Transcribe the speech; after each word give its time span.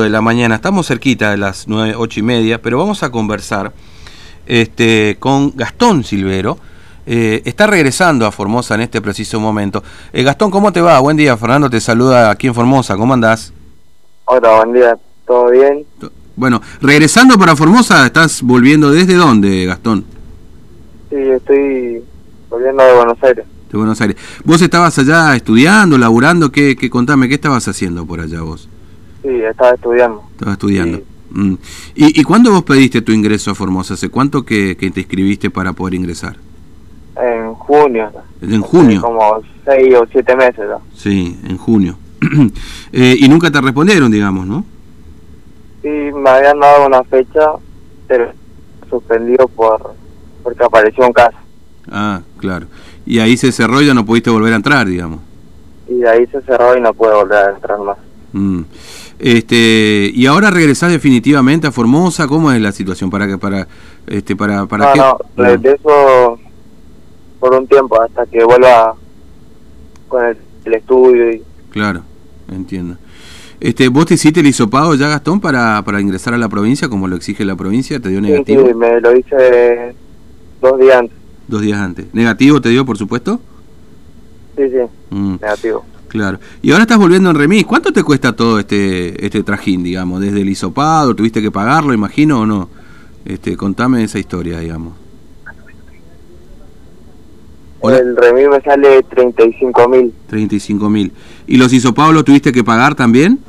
de 0.00 0.08
la 0.08 0.22
mañana, 0.22 0.54
estamos 0.54 0.86
cerquita 0.86 1.32
de 1.32 1.36
las 1.36 1.68
9, 1.68 1.96
8 1.98 2.20
y 2.20 2.22
media, 2.22 2.62
pero 2.62 2.78
vamos 2.78 3.02
a 3.02 3.10
conversar 3.10 3.74
este, 4.46 5.18
con 5.20 5.54
Gastón 5.54 6.02
Silvero. 6.02 6.56
Eh, 7.04 7.42
está 7.44 7.66
regresando 7.66 8.24
a 8.24 8.32
Formosa 8.32 8.74
en 8.74 8.80
este 8.80 9.02
preciso 9.02 9.38
momento. 9.38 9.82
Eh, 10.14 10.22
Gastón, 10.22 10.50
¿cómo 10.50 10.72
te 10.72 10.80
va? 10.80 10.98
Buen 11.00 11.18
día, 11.18 11.36
Fernando 11.36 11.68
te 11.68 11.78
saluda 11.78 12.30
aquí 12.30 12.46
en 12.46 12.54
Formosa, 12.54 12.96
¿cómo 12.96 13.12
andás? 13.12 13.52
Hola, 14.24 14.56
buen 14.64 14.72
día, 14.72 14.96
¿todo 15.26 15.50
bien? 15.50 15.84
Bueno, 16.36 16.62
regresando 16.80 17.38
para 17.38 17.54
Formosa, 17.54 18.06
¿estás 18.06 18.40
volviendo 18.40 18.90
desde 18.90 19.12
dónde, 19.12 19.66
Gastón? 19.66 20.06
Sí, 21.10 21.16
estoy 21.18 22.02
volviendo 22.48 22.82
de 22.82 22.94
Buenos 22.94 23.22
Aires. 23.22 23.44
De 23.70 23.76
Buenos 23.76 24.00
Aires. 24.00 24.16
¿Vos 24.42 24.62
estabas 24.62 24.98
allá 24.98 25.36
estudiando, 25.36 25.98
laburando? 25.98 26.50
¿Qué, 26.50 26.76
qué 26.76 26.88
contame, 26.88 27.28
qué 27.28 27.34
estabas 27.34 27.68
haciendo 27.68 28.06
por 28.06 28.20
allá 28.20 28.40
vos? 28.40 28.70
Sí, 29.22 29.28
estaba 29.28 29.70
estudiando. 29.72 30.22
Estaba 30.32 30.52
estudiando. 30.52 31.00
Mm. 31.30 31.54
¿Y, 31.94 32.20
¿Y 32.20 32.24
cuándo 32.24 32.50
vos 32.50 32.64
pediste 32.64 33.02
tu 33.02 33.12
ingreso 33.12 33.50
a 33.50 33.54
Formosa? 33.54 33.94
¿Hace 33.94 34.08
cuánto 34.08 34.44
que, 34.44 34.76
que 34.76 34.90
te 34.90 35.00
inscribiste 35.00 35.50
para 35.50 35.72
poder 35.72 35.94
ingresar? 35.94 36.36
En 37.16 37.54
junio. 37.54 38.10
¿En 38.40 38.60
junio? 38.60 39.00
Como 39.00 39.42
seis 39.64 39.94
o 39.94 40.06
siete 40.10 40.34
meses 40.36 40.64
ya. 40.68 40.78
Sí, 40.94 41.38
en 41.44 41.56
junio. 41.56 41.96
eh, 42.92 43.16
y 43.18 43.28
nunca 43.28 43.50
te 43.50 43.60
respondieron, 43.60 44.10
digamos, 44.10 44.46
¿no? 44.46 44.64
Sí, 45.82 45.88
me 45.88 46.30
habían 46.30 46.60
dado 46.60 46.86
una 46.86 47.02
fecha, 47.04 47.52
pero 48.06 48.32
suspendido 48.88 49.48
por 49.48 49.94
porque 50.42 50.64
apareció 50.64 51.06
un 51.06 51.12
caso. 51.12 51.36
Ah, 51.90 52.20
claro. 52.38 52.66
Y 53.06 53.18
ahí 53.18 53.36
se 53.36 53.52
cerró 53.52 53.80
y 53.80 53.86
ya 53.86 53.94
no 53.94 54.04
pudiste 54.04 54.30
volver 54.30 54.52
a 54.52 54.56
entrar, 54.56 54.86
digamos. 54.86 55.20
Y 55.88 56.04
ahí 56.04 56.26
se 56.26 56.40
cerró 56.42 56.76
y 56.76 56.80
no 56.80 56.92
pude 56.94 57.14
volver 57.14 57.38
a 57.38 57.50
entrar 57.50 57.78
más. 57.80 57.98
Mm. 58.32 58.62
Este, 59.24 60.10
y 60.12 60.26
ahora 60.26 60.50
regresás 60.50 60.90
definitivamente 60.90 61.68
a 61.68 61.72
Formosa, 61.72 62.26
¿cómo 62.26 62.50
es 62.50 62.60
la 62.60 62.72
situación 62.72 63.08
para 63.08 63.28
que 63.28 63.38
para 63.38 63.68
este 64.08 64.34
para 64.34 64.66
para 64.66 64.86
no, 64.86 64.92
qué? 64.92 64.98
no, 64.98 65.18
regreso 65.36 66.40
por 67.38 67.54
un 67.54 67.68
tiempo 67.68 68.02
hasta 68.02 68.26
que 68.26 68.42
vuelva 68.42 68.94
con 70.08 70.24
el, 70.24 70.36
el 70.64 70.74
estudio 70.74 71.30
y 71.34 71.42
Claro, 71.70 72.02
entiendo. 72.50 72.96
Este, 73.60 73.86
¿vos 73.86 74.06
te 74.06 74.14
hiciste 74.14 74.40
el 74.40 74.46
hisopado 74.48 74.96
ya, 74.96 75.06
Gastón, 75.06 75.40
para, 75.40 75.80
para 75.84 76.00
ingresar 76.00 76.34
a 76.34 76.38
la 76.38 76.48
provincia, 76.48 76.88
como 76.88 77.06
lo 77.06 77.14
exige 77.14 77.44
la 77.44 77.54
provincia? 77.54 78.00
¿Te 78.00 78.08
dio 78.08 78.20
sí, 78.24 78.26
negativo? 78.26 78.66
sí, 78.66 78.74
me 78.74 79.00
lo 79.00 79.16
hice 79.16 79.94
dos 80.60 80.80
días 80.80 80.96
antes. 80.98 81.16
Dos 81.46 81.60
días 81.62 81.78
antes. 81.78 82.06
¿Negativo 82.12 82.60
te 82.60 82.70
dio, 82.70 82.84
por 82.84 82.98
supuesto? 82.98 83.40
Sí, 84.56 84.64
sí, 84.68 84.78
Mm, 85.10 85.36
negativo. 85.40 85.84
Claro. 86.12 86.38
Y 86.62 86.70
ahora 86.70 86.82
estás 86.82 86.98
volviendo 86.98 87.30
en 87.30 87.36
remis. 87.36 87.64
¿Cuánto 87.66 87.92
te 87.92 88.04
cuesta 88.04 88.32
todo 88.36 88.58
este 88.60 89.24
este 89.26 89.42
trajín, 89.42 89.82
digamos? 89.82 90.20
Desde 90.20 90.42
el 90.42 90.48
hisopado, 90.48 91.14
¿tuviste 91.16 91.42
que 91.42 91.50
pagarlo, 91.50 91.92
imagino, 91.92 92.40
o 92.42 92.46
no? 92.46 92.68
Este, 93.24 93.56
contame 93.56 94.04
esa 94.04 94.18
historia, 94.18 94.58
digamos. 94.60 94.92
Hola. 97.80 97.98
El 97.98 98.16
remis 98.16 98.48
me 98.48 98.60
sale 98.60 99.02
35 99.02 99.88
mil 99.88 100.12
35 100.28 100.88
mil. 100.88 101.12
¿Y 101.48 101.56
los 101.56 101.72
hisopados 101.72 102.14
los 102.14 102.24
tuviste 102.24 102.52
que 102.52 102.62
pagar 102.62 102.94
también? 102.94 103.40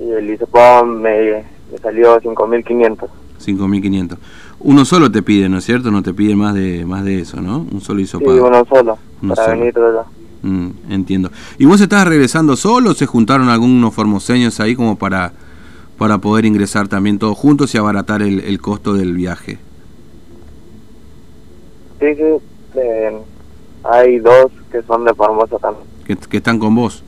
y 0.00 0.10
el 0.10 0.30
hisopado 0.30 0.86
me, 0.86 1.42
me 1.72 1.78
salió 1.82 2.20
5.500. 2.20 3.08
5.500. 3.44 4.16
Uno 4.60 4.84
solo 4.84 5.10
te 5.10 5.22
pide, 5.22 5.48
¿no 5.48 5.58
es 5.58 5.64
cierto? 5.64 5.90
No 5.90 6.02
te 6.04 6.14
pide 6.14 6.36
más 6.36 6.54
de 6.54 6.84
más 6.86 7.04
de 7.04 7.18
eso, 7.20 7.40
¿no? 7.40 7.66
Un 7.72 7.80
solo 7.80 7.98
Sí, 7.98 8.04
hisopado. 8.04 8.46
uno 8.46 8.64
solo, 8.68 8.96
Uno 9.22 9.34
para 9.34 9.48
solo. 9.48 9.58
venir 9.58 9.74
de 9.74 9.86
allá. 9.86 10.04
Mm, 10.42 10.68
entiendo. 10.90 11.30
¿Y 11.58 11.64
vos 11.66 11.80
estás 11.80 12.06
regresando 12.06 12.56
solo 12.56 12.90
o 12.90 12.94
se 12.94 13.06
juntaron 13.06 13.48
algunos 13.48 13.94
formoseños 13.94 14.60
ahí 14.60 14.74
como 14.76 14.96
para, 14.96 15.32
para 15.96 16.18
poder 16.18 16.44
ingresar 16.44 16.88
también 16.88 17.18
todos 17.18 17.36
juntos 17.36 17.74
y 17.74 17.78
abaratar 17.78 18.22
el, 18.22 18.40
el 18.40 18.60
costo 18.60 18.94
del 18.94 19.14
viaje? 19.14 19.58
Sí, 22.00 22.06
sí, 22.14 22.22
eh, 22.76 23.18
hay 23.84 24.18
dos 24.18 24.52
que 24.70 24.82
son 24.82 25.04
de 25.04 25.14
Formosa 25.14 25.58
también. 25.58 25.84
Que, 26.06 26.16
que 26.16 26.36
están 26.36 26.58
con 26.58 26.74
vos. 26.74 27.02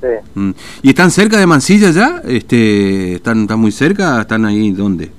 Sí, 0.00 0.08
Mm. 0.34 0.50
¿Y 0.82 0.88
están 0.90 1.10
cerca 1.10 1.38
de 1.38 1.46
Mansilla 1.46 1.90
ya? 1.90 2.20
Este, 2.26 3.14
¿están, 3.14 3.42
¿Están 3.42 3.58
muy 3.58 3.72
cerca? 3.72 4.20
¿Están 4.20 4.44
ahí 4.44 4.70
dónde? 4.72 5.10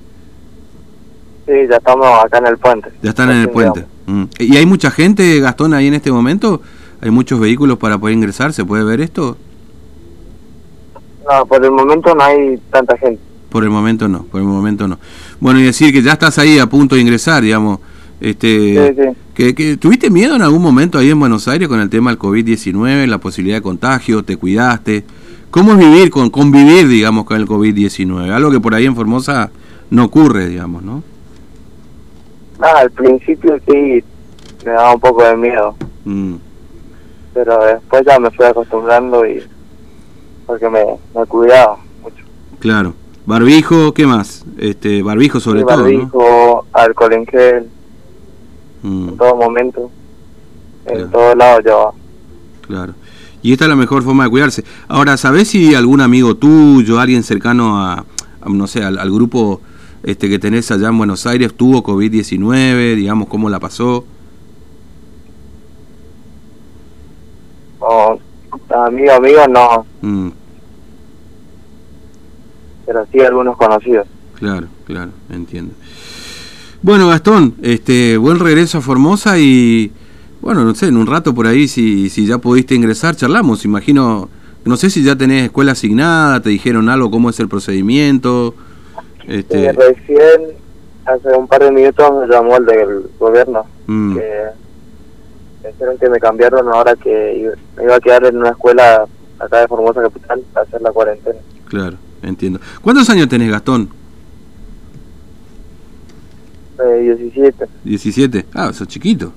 sí, 1.48 1.54
ya 1.70 1.78
estamos 1.78 2.08
acá 2.24 2.38
en 2.40 2.48
el 2.48 2.58
puente. 2.58 2.90
Ya 3.02 3.10
están 3.10 3.32
en 3.32 3.38
el 3.38 3.50
puente. 3.50 3.86
Mm. 4.06 4.24
¿Y 4.40 4.58
hay 4.58 4.66
mucha 4.68 4.92
gente, 4.92 5.40
Gastón, 5.40 5.74
ahí 5.74 5.88
en 5.88 5.96
este 5.96 6.12
momento? 6.12 6.62
¿Hay 7.06 7.12
muchos 7.12 7.40
vehículos 7.40 7.78
para 7.78 8.00
poder 8.00 8.16
ingresar? 8.16 8.52
¿Se 8.52 8.66
puede 8.66 8.84
ver 8.84 9.00
esto? 9.00 9.38
No, 11.30 11.46
por 11.46 11.64
el 11.64 11.70
momento 11.70 12.16
no 12.16 12.24
hay 12.24 12.60
tanta 12.72 12.98
gente. 12.98 13.22
Por 13.52 13.64
el 13.64 13.70
momento 13.70 14.08
no, 14.08 14.24
por 14.24 14.42
el 14.42 14.48
momento 14.48 14.88
no. 14.88 14.98
Bueno, 15.40 15.60
y 15.60 15.64
decir 15.64 15.94
que 15.94 16.02
ya 16.02 16.14
estás 16.14 16.40
ahí 16.40 16.58
a 16.58 16.66
punto 16.66 16.96
de 16.96 17.02
ingresar, 17.02 17.44
digamos. 17.44 17.80
Este, 18.20 18.96
Sí, 18.96 19.02
sí. 19.04 19.18
que, 19.36 19.54
que- 19.54 19.78
¿Tuviste 19.78 20.10
miedo 20.10 20.36
en 20.36 20.42
algún 20.42 20.64
momento 20.64 20.98
ahí 20.98 21.12
en 21.12 21.20
Buenos 21.20 21.48
Aires 21.48 21.68
con 21.68 21.80
el 21.80 21.92
tema 21.92 22.10
del 22.10 22.18
COVID-19, 22.18 23.06
la 23.06 23.20
posibilidad 23.20 23.58
de 23.58 23.62
contagio? 23.62 24.24
¿Te 24.24 24.38
cuidaste? 24.38 25.04
¿Cómo 25.52 25.74
es 25.74 25.78
vivir, 25.78 26.10
con 26.10 26.32
convivir, 26.32 26.88
digamos, 26.88 27.26
con 27.26 27.38
el 27.40 27.46
COVID-19? 27.48 28.32
Algo 28.32 28.50
que 28.50 28.60
por 28.60 28.74
ahí 28.74 28.88
en 28.88 28.96
Formosa 28.96 29.52
no 29.92 30.06
ocurre, 30.06 30.48
digamos, 30.50 30.82
¿no? 30.82 31.04
Ah, 32.60 32.80
al 32.80 32.90
principio 32.90 33.60
sí 33.70 34.04
me 34.66 34.72
daba 34.72 34.96
un 34.96 35.00
poco 35.00 35.24
de 35.24 35.38
miedo, 35.38 35.76
Mm, 36.06 36.36
pero 37.36 37.64
después 37.66 38.04
ya 38.08 38.18
me 38.18 38.32
fui 38.32 38.46
acostumbrando 38.46 39.24
y 39.28 39.44
porque 40.48 40.68
me, 40.70 40.84
me 41.14 41.26
cuidaba 41.28 41.78
mucho. 42.02 42.24
claro. 42.60 42.94
Barbijo, 43.28 43.92
¿qué 43.94 44.06
más? 44.06 44.46
Este, 44.60 45.02
barbijo 45.02 45.40
sobre 45.40 45.62
Sí, 45.62 45.66
todo, 45.66 45.78
¿no? 45.78 45.84
barbijo, 45.84 46.66
alcohol 46.74 47.14
en 47.14 47.26
gel, 47.28 47.70
Mm, 48.84 49.10
en 49.10 49.18
todo 49.18 49.36
momento, 49.36 49.90
Claro. 50.86 51.00
en 51.00 51.12
todos 51.12 51.36
lados 51.36 51.64
llevaba. 51.66 51.92
Claro. 52.62 52.94
Y 53.42 53.52
esta 53.52 53.66
es 53.66 53.70
la 53.70 53.76
mejor 53.76 54.04
forma 54.04 54.26
de 54.26 54.30
cuidarse. 54.30 54.64
Ahora, 54.88 55.18
¿sabés 55.18 55.48
si 55.48 55.74
algún 55.74 56.02
amigo 56.02 56.36
tuyo, 56.36 57.00
alguien 57.00 57.24
cercano 57.24 57.80
a, 57.84 58.06
a, 58.42 58.50
no 58.50 58.68
sé, 58.68 58.84
al, 58.84 59.00
al 59.00 59.12
grupo 59.12 59.60
este 60.04 60.30
que 60.30 60.38
tenés 60.38 60.70
allá 60.72 60.90
en 60.90 60.98
Buenos 61.00 61.26
Aires 61.26 61.52
tuvo 61.56 61.82
COVID-19, 61.84 62.94
digamos, 62.96 63.28
cómo 63.28 63.50
la 63.50 63.60
pasó? 63.60 64.06
O 68.76 68.82
amigos, 68.84 69.16
amigos 69.16 69.48
no, 69.50 69.86
Mm, 70.02 70.30
pero 72.86 73.06
sí 73.12 73.20
algunos 73.22 73.56
conocidos. 73.58 74.08
claro, 74.36 74.68
claro, 74.86 75.12
entiendo. 75.30 75.74
Bueno, 76.82 77.08
Gastón, 77.08 77.56
este, 77.64 78.18
buen 78.18 78.38
regreso 78.38 78.78
a 78.80 78.82
Formosa 78.82 79.40
y, 79.40 79.92
bueno, 80.42 80.64
no 80.64 80.76
sé, 80.76 80.88
en 80.88 80.98
un 80.98 81.08
rato 81.08 81.34
por 81.34 81.48
ahí, 81.48 81.68
si, 81.68 82.10
si 82.10 82.28
ya 82.28 82.38
pudiste 82.38 82.76
ingresar, 82.76 83.16
charlamos. 83.16 83.66
Imagino, 83.66 84.30
no 84.66 84.78
sé 84.78 84.90
si 84.90 85.04
ya 85.04 85.16
tenés 85.16 85.46
escuela 85.46 85.72
asignada, 85.72 86.42
te 86.42 86.50
dijeron 86.50 86.90
algo, 86.90 87.10
cómo 87.10 87.30
es 87.30 87.40
el 87.40 87.48
procedimiento. 87.48 88.54
Este, 89.28 89.72
recién, 89.72 90.54
hace 91.06 91.30
un 91.36 91.48
par 91.48 91.64
de 91.64 91.72
minutos, 91.72 92.12
me 92.22 92.28
llamó 92.28 92.58
el 92.58 92.66
del 92.66 93.10
gobierno, 93.18 93.66
mm. 93.88 94.16
que 94.18 94.44
dijeron 95.68 95.98
que 95.98 96.10
me 96.10 96.20
cambiaron 96.20 96.68
ahora 96.70 96.96
que 96.96 97.52
me 97.78 97.84
iba 97.84 97.96
a 97.96 98.00
quedar 98.00 98.26
en 98.26 98.38
una 98.38 98.50
escuela 98.50 99.06
acá 99.40 99.60
de 99.60 99.68
Formosa 99.68 100.02
Capital 100.02 100.44
a 100.56 100.60
hacer 100.62 100.82
la 100.82 100.92
cuarentena. 100.92 101.40
Claro, 101.68 101.98
entiendo. 102.22 102.60
¿Cuántos 102.82 103.10
años 103.10 103.28
tenés, 103.28 103.52
Gastón? 103.52 103.90
Eh, 106.80 107.16
17. 107.18 107.66
17. 107.84 108.46
Ah, 108.54 108.74
sos 108.74 108.88
chiquito. 108.88 109.32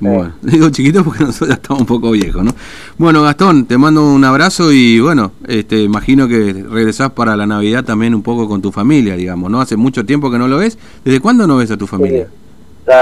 Bueno, 0.00 0.32
digo 0.42 0.70
chiquito 0.70 1.04
porque 1.04 1.24
nosotros 1.24 1.50
ya 1.50 1.54
estamos 1.56 1.82
un 1.82 1.86
poco 1.86 2.10
viejos, 2.12 2.42
¿no? 2.42 2.54
Bueno, 2.96 3.22
Gastón, 3.22 3.66
te 3.66 3.76
mando 3.76 4.10
un 4.10 4.24
abrazo 4.24 4.72
y 4.72 4.98
bueno, 4.98 5.32
este, 5.46 5.82
imagino 5.82 6.26
que 6.26 6.64
regresás 6.68 7.10
para 7.10 7.36
la 7.36 7.46
Navidad 7.46 7.84
también 7.84 8.14
un 8.14 8.22
poco 8.22 8.48
con 8.48 8.62
tu 8.62 8.72
familia, 8.72 9.14
digamos, 9.16 9.50
¿no? 9.50 9.60
Hace 9.60 9.76
mucho 9.76 10.06
tiempo 10.06 10.30
que 10.30 10.38
no 10.38 10.48
lo 10.48 10.58
ves. 10.58 10.78
¿Desde 11.04 11.20
cuándo 11.20 11.46
no 11.46 11.58
ves 11.58 11.70
a 11.70 11.76
tu 11.76 11.86
familia? 11.86 12.28
Sí. 12.86 12.92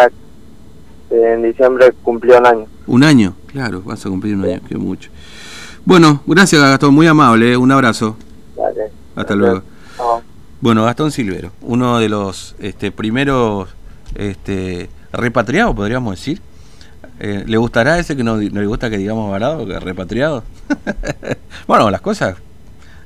En 1.10 1.42
diciembre 1.42 1.92
cumplió 2.02 2.38
un 2.38 2.46
año. 2.46 2.66
Un 2.86 3.04
año, 3.04 3.34
claro, 3.46 3.82
vas 3.82 4.04
a 4.04 4.08
cumplir 4.08 4.34
un 4.36 4.44
año, 4.44 4.60
que 4.68 4.76
mucho. 4.76 5.10
Bueno, 5.84 6.22
gracias 6.26 6.60
Gastón, 6.60 6.94
muy 6.94 7.06
amable, 7.06 7.52
¿eh? 7.52 7.56
un 7.56 7.72
abrazo. 7.72 8.16
Dale. 8.56 8.90
Hasta 9.16 9.34
luego. 9.34 9.62
No. 9.96 10.22
Bueno, 10.60 10.84
Gastón 10.84 11.10
Silvero, 11.10 11.52
uno 11.62 11.98
de 11.98 12.08
los 12.08 12.56
este, 12.58 12.90
primeros 12.92 13.68
este, 14.14 14.90
repatriados, 15.12 15.74
podríamos 15.74 16.14
decir. 16.16 16.42
Eh, 17.20 17.44
¿Le 17.46 17.56
gustará 17.56 17.98
ese 17.98 18.16
que 18.16 18.22
no, 18.22 18.36
no 18.36 18.60
le 18.60 18.66
gusta 18.66 18.90
que 18.90 18.98
digamos 18.98 19.30
varado, 19.30 19.66
que 19.66 19.78
repatriado? 19.80 20.44
bueno, 21.66 21.90
las 21.90 22.00
cosas 22.00 22.36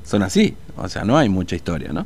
son 0.03 0.23
así, 0.23 0.55
o 0.75 0.87
sea, 0.89 1.03
no 1.03 1.17
hay 1.17 1.29
mucha 1.29 1.55
historia, 1.55 1.91
¿no? 1.93 2.05